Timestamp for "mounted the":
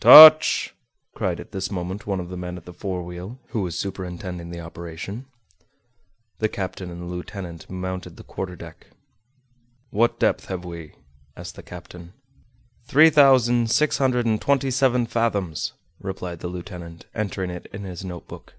7.70-8.24